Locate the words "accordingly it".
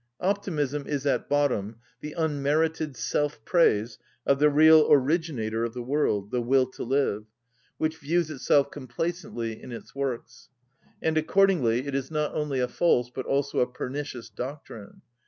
11.19-11.93